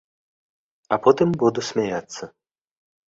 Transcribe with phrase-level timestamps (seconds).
[0.97, 2.23] А потым буду смяяцца.